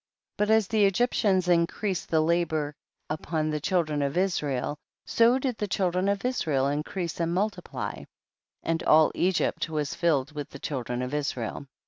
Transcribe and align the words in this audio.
9. 0.39 0.47
But 0.47 0.51
as 0.51 0.67
the 0.67 0.85
Egyptians 0.85 1.47
increased 1.47 2.09
the 2.09 2.21
labor 2.21 2.73
upon 3.07 3.51
the 3.51 3.59
children 3.59 4.01
of 4.01 4.17
Israel, 4.17 4.79
so 5.05 5.37
did 5.37 5.59
the 5.59 5.67
children 5.67 6.09
of 6.09 6.25
Israel 6.25 6.65
increase 6.69 7.19
and 7.19 7.31
multiply, 7.31 8.05
and 8.63 8.81
all 8.81 9.11
Egypt 9.13 9.69
was 9.69 9.93
fill 9.93 10.21
ed 10.27 10.31
with 10.31 10.49
the 10.49 10.57
children 10.57 11.03
of 11.03 11.13
Israel. 11.13 11.67